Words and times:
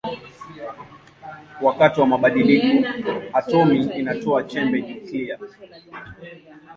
Wakati 1.61 2.01
wa 2.01 2.17
badiliko 2.17 2.85
atomi 3.33 3.77
inatoa 3.79 4.43
chembe 4.43 4.81
nyuklia. 4.81 5.39